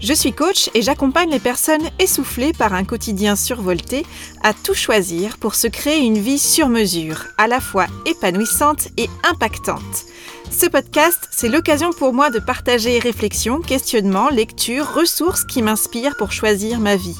[0.00, 4.06] Je suis coach et j'accompagne les personnes essoufflées par un quotidien survolté
[4.42, 9.10] à tout choisir pour se créer une vie sur mesure, à la fois épanouissante et
[9.30, 10.06] impactante.
[10.50, 16.32] Ce podcast, c'est l'occasion pour moi de partager réflexions, questionnements, lectures, ressources qui m'inspirent pour
[16.32, 17.18] choisir ma vie.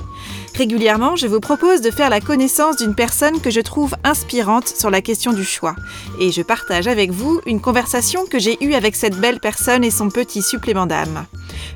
[0.55, 4.91] Régulièrement, je vous propose de faire la connaissance d'une personne que je trouve inspirante sur
[4.91, 5.77] la question du choix.
[6.21, 9.91] Et je partage avec vous une conversation que j'ai eue avec cette belle personne et
[9.91, 11.27] son petit supplément d'âme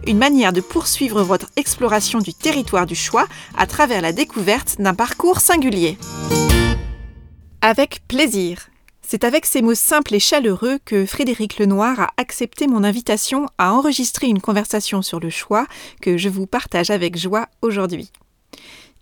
[0.06, 4.94] une manière de poursuivre votre exploration du territoire du choix à travers la découverte d'un
[4.94, 5.98] parcours singulier.
[7.60, 8.68] Avec plaisir.
[9.06, 13.74] C'est avec ces mots simples et chaleureux que Frédéric Lenoir a accepté mon invitation à
[13.74, 15.66] enregistrer une conversation sur le choix
[16.00, 18.10] que je vous partage avec joie aujourd'hui.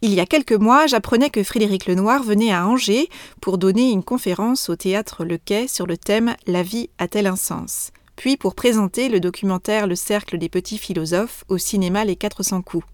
[0.00, 3.08] Il y a quelques mois, j'apprenais que Frédéric Lenoir venait à Angers
[3.40, 7.36] pour donner une conférence au théâtre Le Quai sur le thème La vie a-t-elle un
[7.36, 7.92] sens?
[8.16, 12.84] puis pour présenter le documentaire Le cercle des petits philosophes au cinéma Les 400 coups.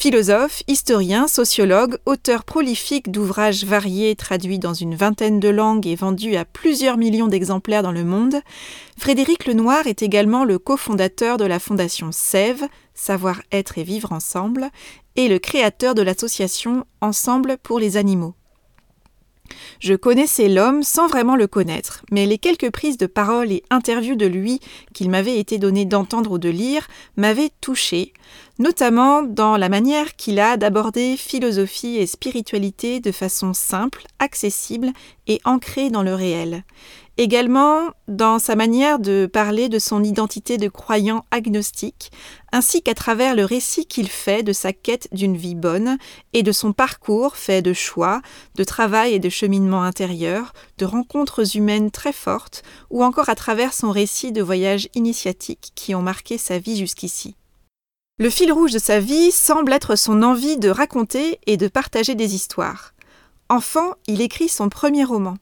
[0.00, 6.36] Philosophe, historien, sociologue, auteur prolifique d'ouvrages variés traduits dans une vingtaine de langues et vendus
[6.36, 8.36] à plusieurs millions d'exemplaires dans le monde,
[8.96, 12.62] Frédéric Lenoir est également le cofondateur de la fondation Sève,
[12.94, 14.70] Savoir-être et vivre ensemble,
[15.16, 18.36] et le créateur de l'association Ensemble pour les animaux.
[19.80, 24.16] Je connaissais l'homme sans vraiment le connaître, mais les quelques prises de parole et interviews
[24.16, 24.60] de lui
[24.94, 28.12] qu'il m'avait été donné d'entendre ou de lire m'avaient touché,
[28.58, 34.92] notamment dans la manière qu'il a d'aborder philosophie et spiritualité de façon simple, accessible
[35.26, 36.64] et ancrée dans le réel,
[37.20, 42.12] Également dans sa manière de parler de son identité de croyant agnostique,
[42.52, 45.98] ainsi qu'à travers le récit qu'il fait de sa quête d'une vie bonne
[46.32, 48.22] et de son parcours fait de choix,
[48.54, 53.74] de travail et de cheminement intérieur, de rencontres humaines très fortes, ou encore à travers
[53.74, 57.34] son récit de voyages initiatiques qui ont marqué sa vie jusqu'ici.
[58.20, 62.14] Le fil rouge de sa vie semble être son envie de raconter et de partager
[62.14, 62.94] des histoires.
[63.48, 65.34] Enfant, il écrit son premier roman.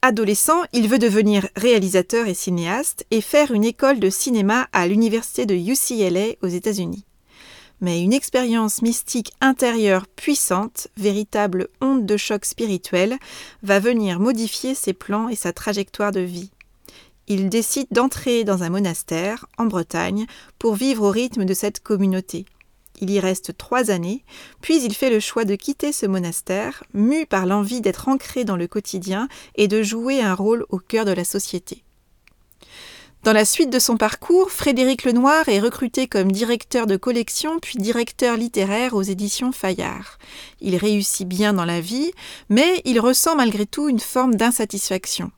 [0.00, 5.44] Adolescent, il veut devenir réalisateur et cinéaste et faire une école de cinéma à l'université
[5.44, 7.04] de UCLA aux États-Unis.
[7.80, 13.18] Mais une expérience mystique intérieure puissante, véritable onde de choc spirituel,
[13.64, 16.50] va venir modifier ses plans et sa trajectoire de vie.
[17.26, 20.26] Il décide d'entrer dans un monastère, en Bretagne,
[20.60, 22.46] pour vivre au rythme de cette communauté.
[23.00, 24.24] Il y reste trois années,
[24.60, 28.56] puis il fait le choix de quitter ce monastère, mu par l'envie d'être ancré dans
[28.56, 31.84] le quotidien et de jouer un rôle au cœur de la société.
[33.24, 37.78] Dans la suite de son parcours, Frédéric Lenoir est recruté comme directeur de collection puis
[37.78, 40.18] directeur littéraire aux éditions Fayard.
[40.60, 42.12] Il réussit bien dans la vie,
[42.48, 45.32] mais il ressent malgré tout une forme d'insatisfaction.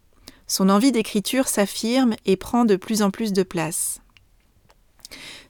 [0.47, 4.01] Son envie d'écriture s'affirme et prend de plus en plus de place.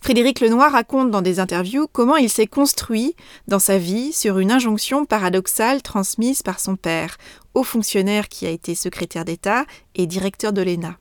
[0.02, 3.14] Frédéric Lenoir raconte dans des interviews comment il s'est construit
[3.48, 7.18] dans sa vie sur une injonction paradoxale transmise par son père,
[7.54, 10.96] haut fonctionnaire qui a été secrétaire d'État et directeur de l'ENA.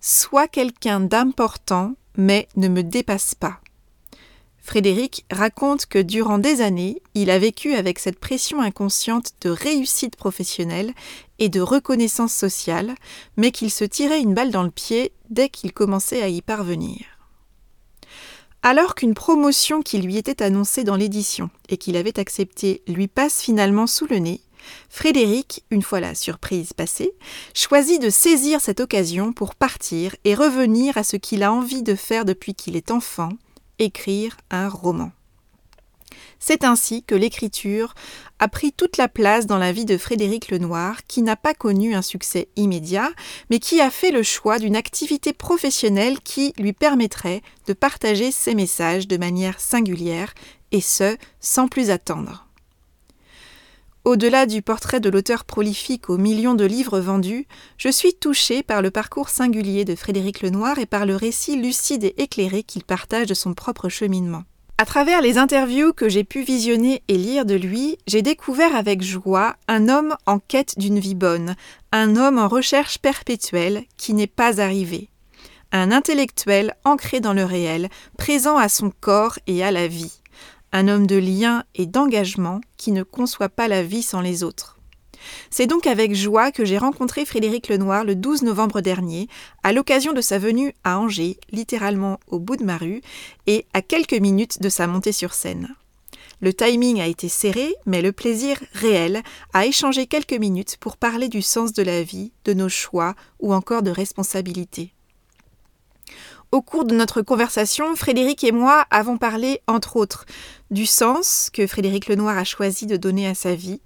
[0.00, 3.60] Sois quelqu'un d'important, mais ne me dépasse pas.
[4.58, 10.16] Frédéric raconte que durant des années, il a vécu avec cette pression inconsciente de réussite
[10.16, 10.94] professionnelle
[11.38, 12.94] et de reconnaissance sociale,
[13.36, 17.13] mais qu'il se tirait une balle dans le pied dès qu'il commençait à y parvenir.
[18.66, 23.42] Alors qu'une promotion qui lui était annoncée dans l'édition et qu'il avait acceptée lui passe
[23.42, 24.40] finalement sous le nez,
[24.88, 27.12] Frédéric, une fois la surprise passée,
[27.52, 31.94] choisit de saisir cette occasion pour partir et revenir à ce qu'il a envie de
[31.94, 33.28] faire depuis qu'il est enfant,
[33.78, 35.12] écrire un roman.
[36.38, 37.94] C'est ainsi que l'écriture
[38.38, 41.94] a pris toute la place dans la vie de Frédéric Lenoir, qui n'a pas connu
[41.94, 43.10] un succès immédiat,
[43.50, 48.54] mais qui a fait le choix d'une activité professionnelle qui lui permettrait de partager ses
[48.54, 50.34] messages de manière singulière,
[50.72, 52.44] et ce, sans plus attendre.
[54.04, 57.46] Au-delà du portrait de l'auteur prolifique aux millions de livres vendus,
[57.78, 62.04] je suis touchée par le parcours singulier de Frédéric Lenoir et par le récit lucide
[62.04, 64.44] et éclairé qu'il partage de son propre cheminement.
[64.76, 69.02] À travers les interviews que j'ai pu visionner et lire de lui, j'ai découvert avec
[69.02, 71.54] joie un homme en quête d'une vie bonne,
[71.92, 75.10] un homme en recherche perpétuelle qui n'est pas arrivé,
[75.70, 77.88] un intellectuel ancré dans le réel,
[78.18, 80.20] présent à son corps et à la vie,
[80.72, 84.80] un homme de lien et d'engagement qui ne conçoit pas la vie sans les autres.
[85.50, 89.28] C'est donc avec joie que j'ai rencontré Frédéric Lenoir le 12 novembre dernier,
[89.62, 93.00] à l'occasion de sa venue à Angers, littéralement au bout de ma rue,
[93.46, 95.74] et à quelques minutes de sa montée sur scène.
[96.40, 99.22] Le timing a été serré, mais le plaisir réel
[99.52, 103.54] à échanger quelques minutes pour parler du sens de la vie, de nos choix ou
[103.54, 104.92] encore de responsabilité.
[106.52, 110.24] Au cours de notre conversation, Frédéric et moi avons parlé, entre autres,
[110.70, 113.80] du sens que Frédéric Lenoir a choisi de donner à sa vie,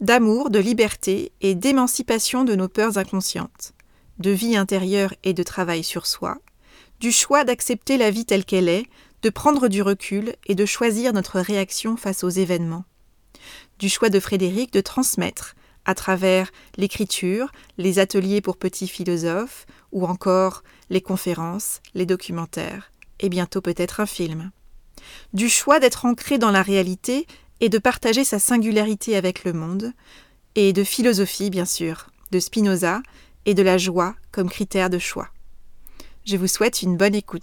[0.00, 3.74] d'amour, de liberté et d'émancipation de nos peurs inconscientes,
[4.18, 6.38] de vie intérieure et de travail sur soi,
[7.00, 8.86] du choix d'accepter la vie telle qu'elle est,
[9.22, 12.84] de prendre du recul et de choisir notre réaction face aux événements,
[13.78, 15.54] du choix de Frédéric de transmettre,
[15.84, 23.28] à travers l'écriture, les ateliers pour petits philosophes, ou encore les conférences, les documentaires, et
[23.28, 24.50] bientôt peut-être un film.
[25.32, 27.26] Du choix d'être ancré dans la réalité
[27.60, 29.92] et de partager sa singularité avec le monde,
[30.54, 33.02] et de philosophie bien sûr, de Spinoza,
[33.46, 35.28] et de la joie comme critère de choix.
[36.24, 37.42] Je vous souhaite une bonne écoute.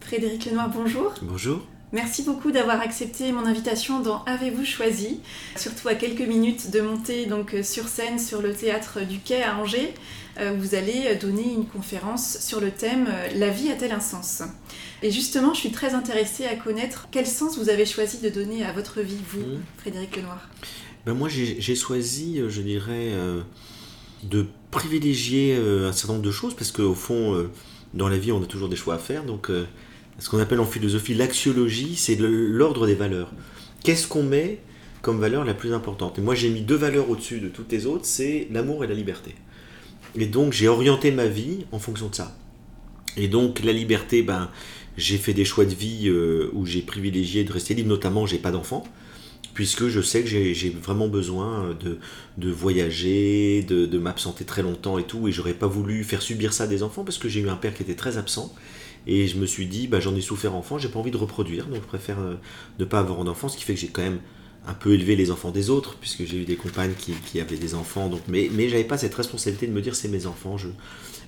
[0.00, 1.14] Frédéric Lenoir, bonjour.
[1.22, 1.62] Bonjour.
[1.92, 5.20] Merci beaucoup d'avoir accepté mon invitation dans Avez-vous choisi?
[5.56, 9.42] Surtout à quelques minutes de monter donc euh, sur scène sur le théâtre du Quai
[9.42, 9.92] à Angers,
[10.40, 14.42] euh, vous allez donner une conférence sur le thème euh, La vie a-t-elle un sens?
[15.02, 18.64] Et justement, je suis très intéressée à connaître quel sens vous avez choisi de donner
[18.64, 19.62] à votre vie, vous, mmh.
[19.76, 20.48] Frédéric Lenoir.
[21.04, 23.10] Ben moi, j'ai choisi, je dirais,
[24.22, 27.50] de privilégier un certain nombre de choses parce qu'au fond,
[27.92, 29.24] dans la vie, on a toujours des choix à faire.
[29.24, 29.50] Donc,
[30.18, 33.32] ce qu'on appelle en philosophie l'axiologie, c'est l'ordre des valeurs.
[33.82, 34.60] Qu'est-ce qu'on met
[35.00, 36.18] comme valeur la plus importante?
[36.18, 38.94] Et moi j'ai mis deux valeurs au-dessus de toutes les autres, c'est l'amour et la
[38.94, 39.34] liberté.
[40.14, 42.36] Et donc j'ai orienté ma vie en fonction de ça.
[43.16, 44.50] Et donc la liberté, ben,
[44.96, 48.38] j'ai fait des choix de vie euh, où j'ai privilégié de rester libre, notamment j'ai
[48.38, 48.84] pas d'enfants,
[49.54, 51.98] puisque je sais que j'ai vraiment besoin de,
[52.38, 56.52] de voyager, de, de m'absenter très longtemps et tout, et j'aurais pas voulu faire subir
[56.52, 58.54] ça à des enfants parce que j'ai eu un père qui était très absent
[59.06, 61.66] et je me suis dit, bah, j'en ai souffert enfant, j'ai pas envie de reproduire,
[61.66, 62.34] donc je préfère euh,
[62.78, 64.20] ne pas avoir d'enfant, ce qui fait que j'ai quand même
[64.66, 67.74] un peu élevé les enfants des autres, puisque j'ai eu des compagnes qui, avaient des
[67.74, 70.68] enfants, donc, mais, mais j'avais pas cette responsabilité de me dire c'est mes enfants, je,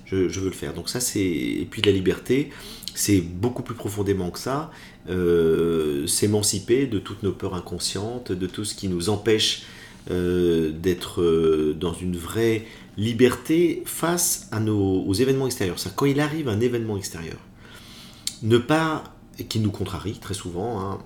[0.05, 0.73] je, veux le faire.
[0.73, 1.19] Donc ça c'est...
[1.19, 2.49] Et puis la liberté,
[2.93, 4.71] c'est beaucoup plus profondément que ça,
[5.09, 9.63] euh, s'émanciper de toutes nos peurs inconscientes, de tout ce qui nous empêche
[10.11, 12.63] euh, d'être dans une vraie
[12.97, 15.79] liberté face à nos, aux événements extérieurs.
[15.79, 17.37] Ça, quand il arrive un événement extérieur,
[18.43, 19.03] ne pas,
[19.49, 20.99] qui nous contrarie très souvent, hein,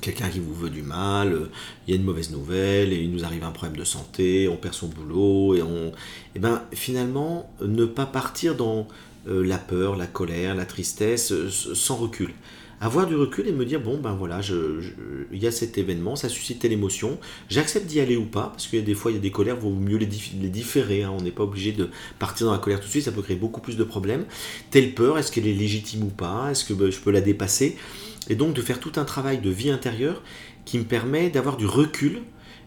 [0.00, 1.50] quelqu'un qui vous veut du mal, euh,
[1.86, 4.56] il y a une mauvaise nouvelle, et il nous arrive un problème de santé, on
[4.56, 5.88] perd son boulot, et on.
[5.88, 5.92] Et
[6.36, 8.88] eh ben finalement, ne pas partir dans
[9.28, 12.32] euh, la peur, la colère, la tristesse, euh, sans recul
[12.82, 14.40] avoir du recul et me dire bon ben voilà,
[15.32, 17.18] il y a cet événement, ça suscite telle émotion,
[17.48, 19.70] j'accepte d'y aller ou pas, parce a des fois il y a des colères, vaut
[19.70, 20.08] mieux les,
[20.40, 21.12] les différer, hein.
[21.16, 23.36] on n'est pas obligé de partir dans la colère tout de suite, ça peut créer
[23.36, 24.24] beaucoup plus de problèmes.
[24.70, 27.76] Telle peur, est-ce qu'elle est légitime ou pas, est-ce que ben, je peux la dépasser?
[28.28, 30.22] Et donc de faire tout un travail de vie intérieure
[30.64, 32.22] qui me permet d'avoir du recul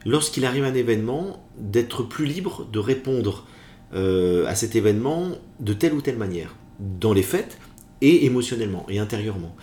[0.05, 3.45] lorsqu'il arrive un événement, d'être plus libre de répondre
[3.93, 7.57] euh, à cet événement de telle ou telle manière, dans les faits
[8.01, 9.55] et émotionnellement et intérieurement.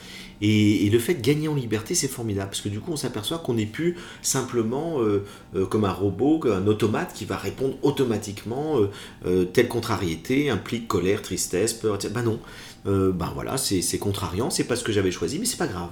[0.44, 3.38] Et, le fait de gagner en liberté, c'est formidable, parce que du coup, on s'aperçoit
[3.38, 5.24] qu'on n'est plus simplement euh,
[5.54, 8.80] euh, comme un robot, un automate qui va répondre automatiquement,
[9.24, 12.12] euh, telle contrariété implique colère, tristesse, peur, etc.
[12.12, 12.40] Ben non,
[12.84, 15.90] ben voilà, c'est contrariant, c'est pas ce que j'avais choisi, mais c'est pas grave.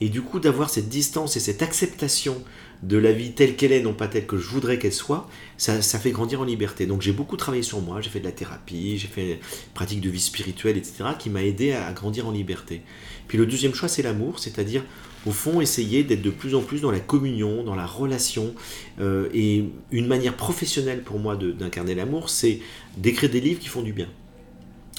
[0.00, 2.42] Et du coup, d'avoir cette distance et cette acceptation
[2.82, 5.80] de la vie telle qu'elle est, non pas telle que je voudrais qu'elle soit, ça,
[5.80, 6.86] fait grandir en liberté.
[6.86, 9.40] Donc j'ai beaucoup travaillé sur moi, j'ai fait de la thérapie, j'ai fait
[9.74, 12.82] pratique de vie spirituelle, etc., qui m'a aidé à, grandir en liberté.
[13.26, 14.84] Puis le deuxième choix, c'est l'amour, c'est-à-dire
[15.26, 18.54] au fond essayer d'être de plus en plus dans la communion, dans la relation.
[19.00, 22.60] Euh, et une manière professionnelle pour moi d'incarner l'amour, c'est
[22.96, 24.08] d'écrire des livres qui font du bien.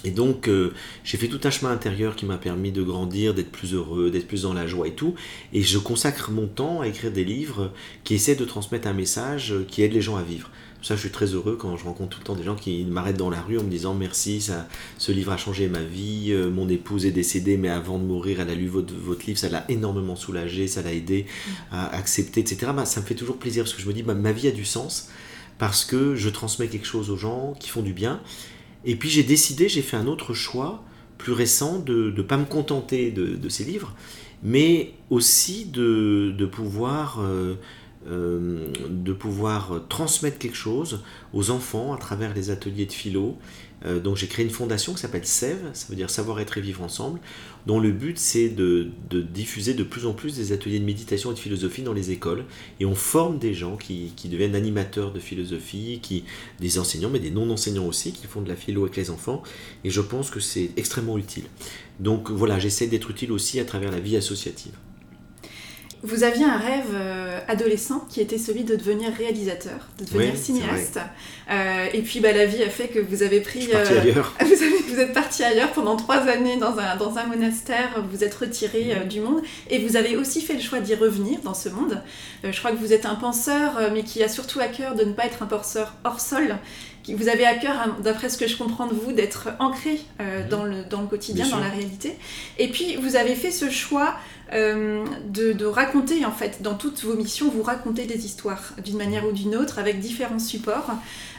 [0.05, 3.51] Et donc, euh, j'ai fait tout un chemin intérieur qui m'a permis de grandir, d'être
[3.51, 5.15] plus heureux, d'être plus dans la joie et tout.
[5.51, 7.71] Et je consacre mon temps à écrire des livres
[8.03, 10.49] qui essaient de transmettre un message qui aide les gens à vivre.
[10.81, 13.17] Ça, je suis très heureux quand je rencontre tout le temps des gens qui m'arrêtent
[13.17, 16.49] dans la rue en me disant merci, ça, ce livre a changé ma vie, euh,
[16.49, 18.93] mon épouse est décédée, mais avant de mourir, elle a lu votre,
[19.25, 21.25] livre, ça l'a énormément soulagé, ça l'a aidé
[21.71, 22.71] à accepter, etc.
[22.73, 24.51] Bah, ça me fait toujours plaisir parce que je me dis, bah, ma vie a
[24.51, 25.09] du sens
[25.57, 28.21] parce que je transmets quelque chose aux gens qui font du bien.
[28.85, 30.83] Et puis j'ai décidé, j'ai fait un autre choix
[31.17, 33.93] plus récent de ne pas me contenter de, ces livres,
[34.41, 37.55] mais aussi de, pouvoir euh,
[38.09, 43.37] de pouvoir transmettre quelque chose aux enfants à travers les ateliers de philo.
[44.03, 46.81] donc j'ai créé une fondation qui s'appelle SEV, ça veut dire Savoir être et vivre
[46.81, 47.19] ensemble,
[47.65, 51.33] dont le but c'est de, diffuser de plus en plus des ateliers de méditation et
[51.33, 52.45] de philosophie dans les écoles.
[52.79, 56.23] Et on forme des gens qui, deviennent animateurs de philosophie, qui,
[56.59, 59.43] des enseignants, mais des non-enseignants aussi, qui font de la philo avec les enfants.
[59.83, 61.45] Et je pense que c'est extrêmement utile.
[61.99, 64.73] Donc voilà, j'essaie d'être utile aussi à travers la vie associative.
[66.01, 70.99] Vous aviez un rêve euh, adolescent qui était celui de devenir réalisateur, de devenir cinéaste.
[71.49, 73.61] Euh, et puis bah, la vie a fait que vous avez pris.
[73.61, 74.33] Je suis euh, ailleurs.
[74.89, 79.05] Vous, êtes parti ailleurs pendant trois années dans un, dans un monastère, vous êtes retiré
[79.07, 82.01] du monde et vous avez aussi fait le choix d'y revenir dans ce monde.
[82.43, 85.13] je crois que vous êtes un penseur, mais qui a surtout à cœur de ne
[85.13, 86.57] pas être un penseur hors sol
[87.07, 90.49] vous avez à cœur, hein, d'après ce que je comprends de vous, d'être ancré mhm.
[90.49, 92.17] dans, le, dans le quotidien, dans la réalité.
[92.57, 94.15] Et puis, vous avez fait ce choix
[94.53, 99.25] euh, de, raconter, en fait, dans toutes vos missions, vous racontez des histoires d'une manière
[99.25, 100.91] ou d'une autre, avec différents supports.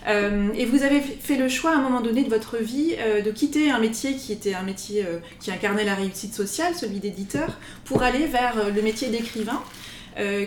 [0.07, 3.21] Euh, et vous avez fait le choix, à un moment donné de votre vie, euh,
[3.21, 5.05] de quitter un métier qui était un métier
[5.41, 9.61] qui incarnait la réussite sociale, celui d'éditeur, pour aller vers le métier d'écrivain.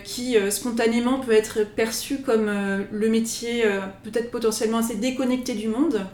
[0.04, 2.46] Qui spontanément peut être perçu comme
[2.92, 3.64] le métier
[4.04, 6.06] peut-être potentiellement assez déconnecté du monde,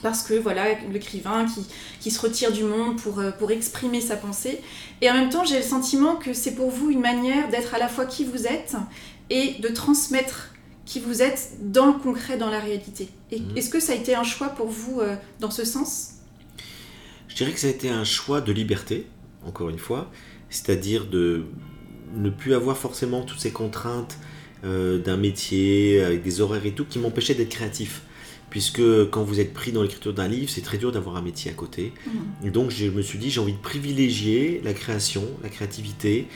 [0.00, 1.66] parce que voilà, l'écrivain qui,
[2.00, 4.60] qui, se retire du monde pour, euh, pour exprimer sa pensée.
[5.00, 7.78] Et en même temps, j'ai le sentiment que c'est pour vous une manière d'être à
[7.78, 8.76] la fois qui vous êtes
[9.28, 10.50] et de transmettre
[10.86, 13.08] qui vous êtes dans le concret, dans la réalité.
[13.30, 13.56] Mhm.
[13.56, 16.14] Est-ce que ça a été un choix pour vous euh, dans ce sens?
[17.28, 19.06] Je dirais que ça a été un choix de liberté,
[19.46, 20.10] encore une fois,
[20.50, 21.46] c'est-à-dire de
[22.14, 24.18] ne plus avoir forcément toutes ces contraintes
[24.64, 28.02] euh, d'un métier avec des horaires et tout qui m'empêchaient d'être créatif
[28.52, 31.50] puisque quand vous êtes pris dans l'écriture d'un livre, c'est très dur d'avoir un métier
[31.50, 31.94] à côté.
[32.04, 32.46] Mmh.
[32.46, 36.26] Et donc je me suis dit, j'ai envie de privilégier la création, la créativité,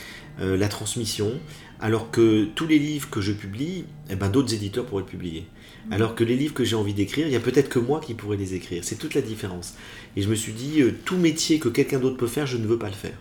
[0.41, 1.31] euh, la transmission,
[1.79, 5.45] alors que tous les livres que je publie, eh ben, d'autres éditeurs pourraient le publier.
[5.89, 5.93] Mmh.
[5.93, 8.15] Alors que les livres que j'ai envie d'écrire, il y a peut-être que moi qui
[8.15, 8.83] pourrais les écrire.
[8.83, 9.75] C'est toute la différence.
[10.17, 12.67] Et je me suis dit, euh, tout métier que quelqu'un d'autre peut faire, je ne
[12.67, 13.19] veux pas le faire.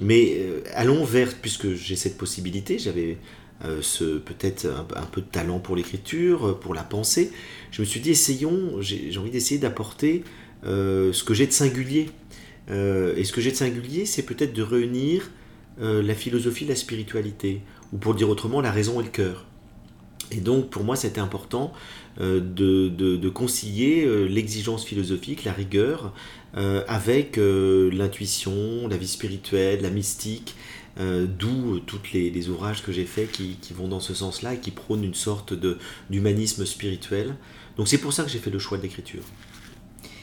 [0.00, 3.18] Mais euh, allons vers, puisque j'ai cette possibilité, j'avais
[3.80, 7.30] ce peut-être un, peu de talent pour l'écriture, pour la pensée,
[7.70, 10.24] je me suis dit, essayons, j'ai envie d'essayer d'apporter
[10.64, 12.10] euh, ce que j'ai de singulier.
[12.70, 15.30] Euh, et ce que j'ai de singulier, c'est peut-être de réunir
[15.80, 19.46] euh, la philosophie, la spiritualité, ou pour dire autrement, la raison et le cœur.
[20.32, 21.72] Et donc, pour moi, c'était important
[22.18, 26.12] de, de, concilier l'exigence philosophique, la rigueur,
[26.54, 30.54] avec l'intuition, la vie spirituelle, la mystique,
[30.98, 35.04] d'où tous les, ouvrages que j'ai faits qui, vont dans ce sens-là et qui prônent
[35.04, 35.54] une sorte
[36.10, 37.34] d'humanisme spirituel.
[37.76, 39.22] Donc c'est pour ça que j'ai fait le choix de l'écriture.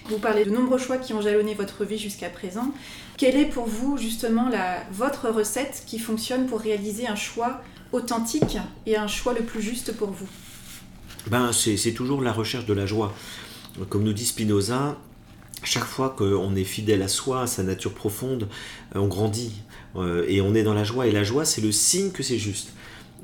[0.10, 2.74] Vous parlez de nombreux choix qui ont jalonné votre vie jusqu'à présent.
[3.18, 4.50] Quelle est pour vous justement
[4.92, 9.96] votre recette qui fonctionne pour réaliser un choix authentique et un choix le plus juste
[9.96, 10.28] pour vous
[11.28, 13.14] ben, C'est toujours la recherche de la joie.
[13.90, 14.98] Comme nous dit Spinoza,
[15.64, 18.48] chaque fois qu'on est fidèle à soi, à sa nature profonde,
[18.96, 19.54] on grandit
[19.96, 21.08] euh, et on est dans la joie.
[21.08, 22.70] Et la joie, c'est le signe que c'est juste.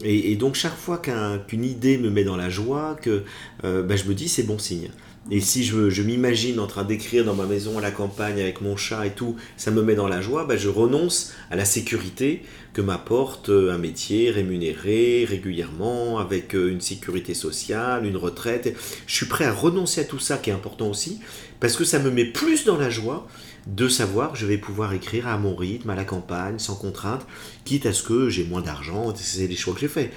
[0.03, 3.23] Et, donc chaque fois qu'une idée me met dans la joie, que
[3.63, 4.89] euh, bah, je me dis c'est bon signe.
[5.31, 8.77] Et si je, m'imagine en train d'écrire dans ma maison à la campagne avec mon
[8.77, 12.43] chat et tout, ça me met dans la joie, bah, je renonce à la sécurité
[12.73, 18.75] que m'apporte euh, un métier rémunéré régulièrement, avec euh, une sécurité sociale, une retraite.
[19.07, 21.21] Je suis prêt à renoncer à tout ça qui est important aussi,
[21.59, 23.27] parce que ça me met plus dans la joie
[23.65, 27.25] de savoir que je vais pouvoir écrire à mon rythme, à la campagne, sans contrainte,
[27.63, 30.11] quitte à ce que j'ai moins d'argent, c'est les choix que j'ai faits.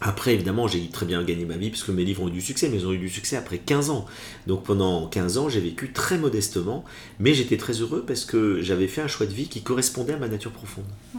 [0.00, 2.40] Après, évidemment, j'ai très bien gagné ma vie parce que mes livres ont eu du
[2.40, 4.06] succès, mais ils ont eu du succès après 15 ans.
[4.46, 6.84] Donc pendant 15 ans, j'ai vécu très modestement,
[7.18, 10.18] mais j'étais très heureux parce que j'avais fait un choix de vie qui correspondait à
[10.18, 10.84] ma nature profonde.
[11.14, 11.18] Hmm.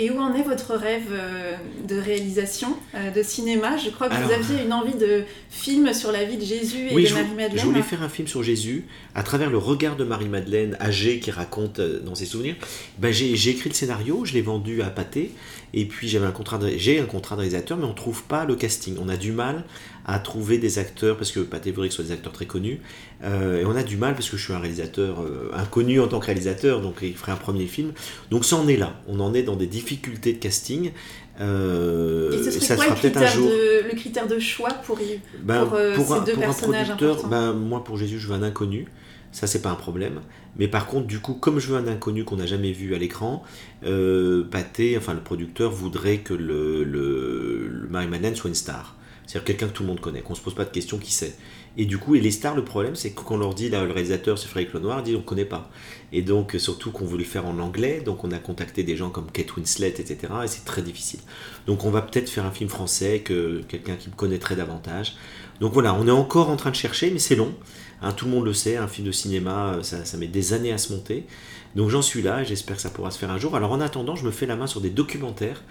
[0.00, 1.56] Et où en est votre rêve euh,
[1.88, 3.76] de réalisation euh, de cinéma?
[3.78, 6.94] Je crois que vous aviez une envie de film sur la vie de Jésus et
[6.94, 7.58] de Marie-Madeleine.
[7.58, 8.84] Je voulais faire un film sur Jésus
[9.16, 12.54] à travers le regard de Marie-Madeleine, âgée, qui raconte euh, dans ses souvenirs.
[13.00, 15.32] Ben, j'ai écrit le scénario, je l'ai vendu à Pâté,
[15.74, 18.44] et puis j'avais un contrat, j'ai un contrat de réalisateur, mais on ne trouve pas
[18.44, 18.94] le casting.
[19.02, 19.64] On a du mal
[20.08, 22.80] à trouver des acteurs, parce que Pathé voudrait que ce soit des acteurs très connus,
[23.22, 26.08] euh, et on a du mal parce que je suis un réalisateur euh, inconnu en
[26.08, 27.92] tant que réalisateur, donc il ferait un premier film.
[28.30, 30.92] Donc ça en est là, on en est dans des difficultés de casting.
[31.40, 33.50] Euh, et ce serait ça quoi sera peut-être un jour.
[33.50, 34.98] le critère de choix pour,
[35.42, 36.92] ben, pour, pour ces deux personnages
[37.28, 38.88] ben, Moi, pour Jésus, je veux un inconnu.
[39.30, 40.20] Ça, c'est pas un problème.
[40.56, 42.98] Mais par contre, du coup, comme je veux un inconnu qu'on n'a jamais vu à
[42.98, 43.44] l'écran,
[43.84, 48.96] euh, Pathé, enfin le producteur, voudrait que le, le, le Marie-Madeleine soit une star.
[49.28, 51.34] C'est-à-dire quelqu'un que tout le monde connaît, qu'on se pose pas de questions, qui sait.
[51.76, 53.84] Et du coup, et les stars, le problème, c'est que quand on leur dit, là,
[53.84, 55.70] le réalisateur, c'est Frédéric Lenoir, dit on ne connaît pas.
[56.12, 59.10] Et donc, surtout qu'on voulait le faire en anglais, donc on a contacté des gens
[59.10, 60.16] comme Kate Winslet, etc.
[60.44, 61.20] Et c'est très difficile.
[61.66, 65.14] Donc, on va peut-être faire un film français, que quelqu'un qui me connaîtrait davantage.
[65.60, 67.52] Donc voilà, on est encore en train de chercher, mais c'est long.
[68.00, 70.72] Hein, tout le monde le sait, un film de cinéma, ça, ça met des années
[70.72, 71.26] à se monter.
[71.74, 73.56] Donc j'en suis là, j'espère que ça pourra se faire un jour.
[73.56, 75.62] Alors en attendant, je me fais la main sur des documentaires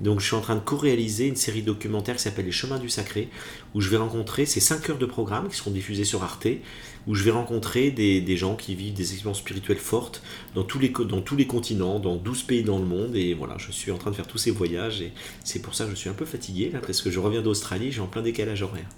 [0.00, 2.88] donc je suis en train de co-réaliser une série documentaire qui s'appelle Les Chemins du
[2.88, 3.28] Sacré,
[3.74, 6.48] où je vais rencontrer ces 5 heures de programme qui seront diffusées sur Arte,
[7.06, 10.22] où je vais rencontrer des, gens qui vivent des expériences spirituelles fortes
[10.54, 13.16] dans tous, les, dans tous les continents, dans 12 pays dans le monde.
[13.16, 15.12] Et voilà, je suis en train de faire tous ces voyages et
[15.44, 17.92] c'est pour ça que je suis un peu fatigué, là, parce que je reviens d'Australie,
[17.92, 18.88] j'ai en plein décalage horaire.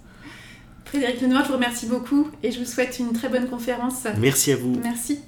[0.85, 4.07] Frédéric Lenoir, je vous remercie beaucoup et je vous souhaite une très bonne conférence.
[4.19, 4.79] Merci à vous.
[4.83, 5.21] Merci.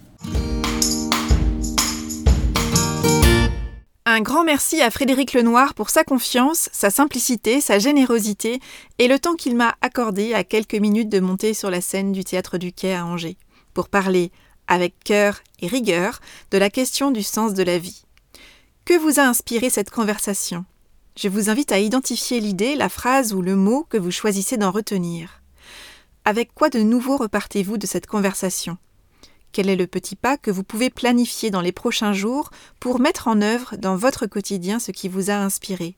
[4.14, 8.61] Un grand merci à Frédéric Lenoir pour sa confiance, sa simplicité, sa générosité
[9.00, 12.23] et le temps qu'il m'a accordé à quelques minutes de monter sur la scène du
[12.23, 13.37] théâtre du Quai à Angers,
[13.73, 14.30] pour parler,
[14.68, 16.21] avec cœur et rigueur,
[16.52, 18.04] de la question du sens de la vie.
[18.85, 20.64] Que vous a inspiré cette conversation?
[21.18, 24.71] Je vous invite à identifier l'idée, la phrase ou le mot que vous choisissez d'en
[24.71, 25.42] retenir.
[26.25, 28.78] Avec quoi de nouveau repartez-vous de cette conversation?
[29.54, 33.28] Quel est le petit pas que vous pouvez planifier dans les prochains jours pour mettre
[33.28, 35.94] en œuvre dans votre quotidien ce qui vous a inspiré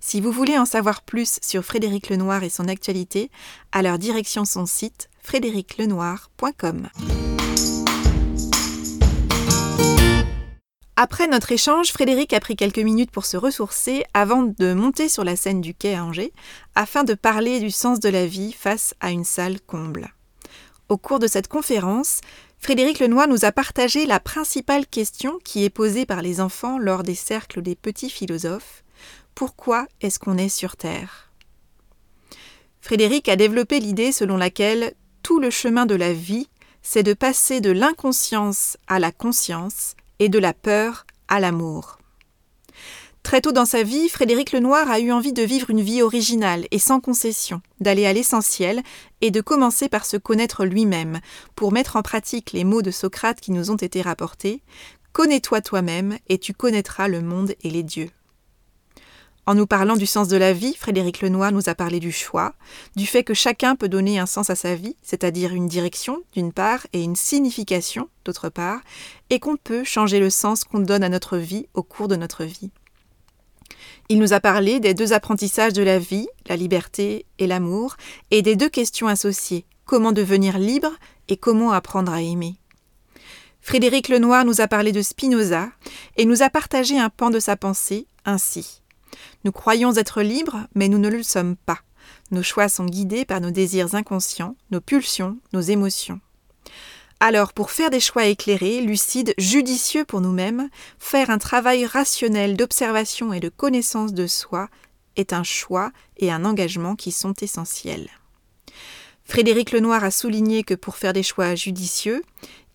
[0.00, 3.30] Si vous voulez en savoir plus sur Frédéric Lenoir et son actualité,
[3.70, 6.88] alors direction son site frédériclenoir.com.
[10.96, 15.22] Après notre échange, Frédéric a pris quelques minutes pour se ressourcer avant de monter sur
[15.22, 16.32] la scène du quai à Angers,
[16.74, 20.12] afin de parler du sens de la vie face à une salle comble.
[20.88, 22.22] Au cours de cette conférence,
[22.58, 27.02] Frédéric Lenoir nous a partagé la principale question qui est posée par les enfants lors
[27.02, 28.82] des cercles des petits philosophes.
[29.34, 31.30] Pourquoi est-ce qu'on est sur Terre?
[32.80, 36.48] Frédéric a développé l'idée selon laquelle tout le chemin de la vie,
[36.82, 41.97] c'est de passer de l'inconscience à la conscience et de la peur à l'amour.
[43.22, 46.66] Très tôt dans sa vie, Frédéric Lenoir a eu envie de vivre une vie originale
[46.70, 48.82] et sans concession, d'aller à l'essentiel
[49.20, 51.20] et de commencer par se connaître lui-même,
[51.54, 54.62] pour mettre en pratique les mots de Socrate qui nous ont été rapportés
[55.12, 58.10] Connais-toi toi-même et tu connaîtras le monde et les dieux.
[59.48, 62.52] En nous parlant du sens de la vie, Frédéric Lenoir nous a parlé du choix,
[62.96, 66.52] du fait que chacun peut donner un sens à sa vie, c'est-à-dire une direction d'une
[66.52, 68.80] part et une signification d'autre part,
[69.30, 72.44] et qu'on peut changer le sens qu'on donne à notre vie au cours de notre
[72.44, 72.70] vie.
[74.10, 77.96] Il nous a parlé des deux apprentissages de la vie, la liberté et l'amour,
[78.30, 80.92] et des deux questions associées, comment devenir libre
[81.28, 82.54] et comment apprendre à aimer.
[83.60, 85.68] Frédéric Lenoir nous a parlé de Spinoza
[86.16, 88.80] et nous a partagé un pan de sa pensée ainsi.
[89.44, 91.80] Nous croyons être libres, mais nous ne le sommes pas.
[92.30, 96.20] Nos choix sont guidés par nos désirs inconscients, nos pulsions, nos émotions.
[97.20, 103.32] Alors, pour faire des choix éclairés, lucides, judicieux pour nous-mêmes, faire un travail rationnel d'observation
[103.32, 104.68] et de connaissance de soi
[105.16, 108.08] est un choix et un engagement qui sont essentiels.
[109.24, 112.22] Frédéric Lenoir a souligné que pour faire des choix judicieux,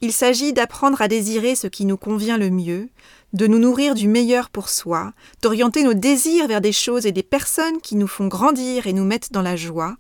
[0.01, 2.89] il s'agit d'apprendre à désirer ce qui nous convient le mieux,
[3.31, 7.23] de nous nourrir du meilleur pour soi, d'orienter nos désirs vers des choses et des
[7.23, 9.95] personnes qui nous font grandir et nous mettent dans la joie,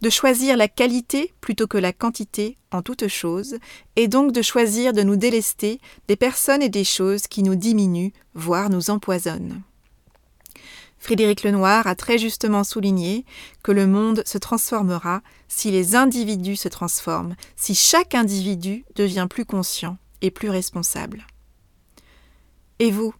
[0.00, 3.58] de choisir la qualité plutôt que la quantité en toute chose,
[3.96, 8.12] et donc de choisir de nous délester des personnes et des choses qui nous diminuent,
[8.34, 9.62] voire nous empoisonnent.
[10.98, 13.24] Frédéric Lenoir a très justement souligné
[13.62, 19.44] que le monde se transformera si les individus se transforment, si chaque individu devient plus
[19.44, 21.26] conscient et plus responsable.
[22.80, 23.14] Et vous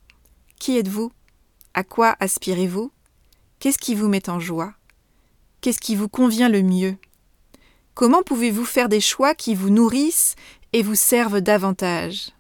[0.59, 1.13] Qui êtes-vous?
[1.75, 2.91] À quoi aspirez-vous?
[3.61, 4.75] Qu'est-ce qui vous met en joie?
[5.61, 6.97] Qu'est-ce qui vous convient le mieux?
[7.95, 10.37] Comment pouvez-vous faire des choix qui vous nourrissent
[10.73, 12.31] et vous servent davantage?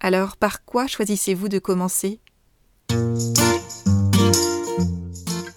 [0.00, 2.20] Alors par quoi choisissez-vous de commencer?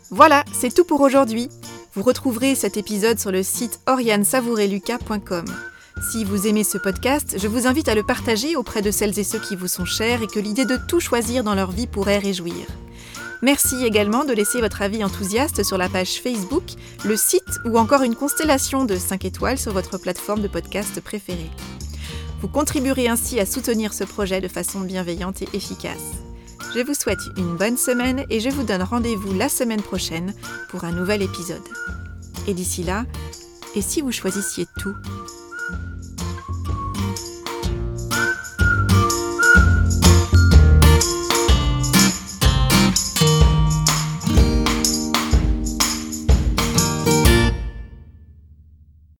[0.09, 1.49] Voilà, c'est tout pour aujourd'hui.
[1.93, 5.45] Vous retrouverez cet épisode sur le site oriansavoureluca.com.
[6.11, 9.23] Si vous aimez ce podcast, je vous invite à le partager auprès de celles et
[9.25, 12.19] ceux qui vous sont chers et que l'idée de tout choisir dans leur vie pourrait
[12.19, 12.67] réjouir.
[13.41, 16.63] Merci également de laisser votre avis enthousiaste sur la page Facebook,
[17.05, 21.51] le site ou encore une constellation de 5 étoiles sur votre plateforme de podcast préférée.
[22.41, 26.13] Vous contribuerez ainsi à soutenir ce projet de façon bienveillante et efficace.
[26.75, 30.33] Je vous souhaite une bonne semaine et je vous donne rendez-vous la semaine prochaine
[30.69, 31.63] pour un nouvel épisode.
[32.47, 33.05] Et d'ici là,
[33.75, 34.95] et si vous choisissiez tout?